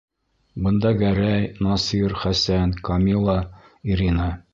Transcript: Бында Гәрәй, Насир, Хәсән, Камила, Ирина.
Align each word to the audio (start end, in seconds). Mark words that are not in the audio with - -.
Бында 0.67 0.93
Гәрәй, 1.01 1.43
Насир, 1.67 2.15
Хәсән, 2.21 2.73
Камила, 2.89 3.37
Ирина. 3.95 4.31